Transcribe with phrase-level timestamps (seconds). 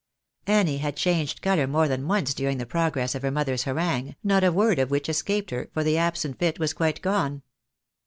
[0.47, 4.43] Annie had changed colour more than once during the progress of her mother's harangue, not
[4.43, 7.43] a word of which escaped her, for the absent fit was quite gone.